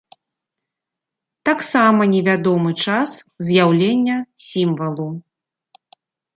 Таксама 1.49 2.01
невядомы 2.15 2.71
час 2.87 3.09
з'яўлення 3.51 4.17
сімвалу. 4.49 5.09